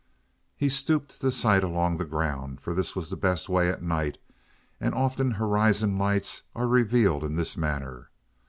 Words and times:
He 0.57 0.67
stooped 0.69 1.21
to 1.21 1.29
sight 1.29 1.63
along 1.63 1.97
the 1.97 2.05
ground, 2.05 2.59
for 2.59 2.73
this 2.73 2.97
is 2.97 3.09
the 3.09 3.15
best 3.15 3.47
way 3.49 3.69
at 3.69 3.83
night 3.83 4.17
and 4.79 4.95
often 4.95 5.29
horizon 5.29 5.95
lights 5.95 6.41
are 6.55 6.65
revealed 6.65 7.23
in 7.23 7.35
this 7.35 7.55
manner. 7.55 8.09